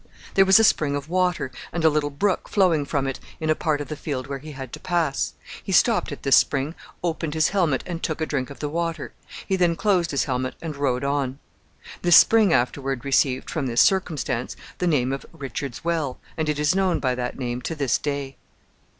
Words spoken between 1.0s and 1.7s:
water,